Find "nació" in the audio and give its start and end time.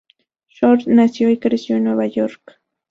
0.87-1.29